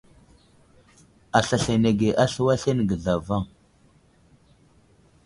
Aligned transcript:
Aslasl 1.39 1.69
anege 1.75 2.09
a 2.23 2.25
slu 2.31 2.45
aslane 2.53 2.83
ge 2.89 2.97
zlavaŋ. 3.03 3.43